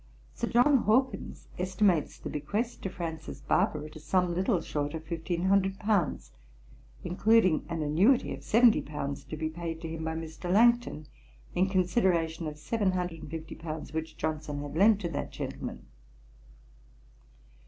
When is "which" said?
13.93-14.17